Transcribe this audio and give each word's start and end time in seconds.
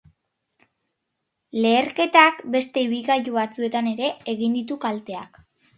Leherketak 1.59 2.41
beste 2.57 2.85
ibilgailu 2.87 3.39
batzuetan 3.39 3.95
ere 3.95 4.13
egin 4.37 4.61
ditu 4.63 4.85
kalteak. 4.89 5.45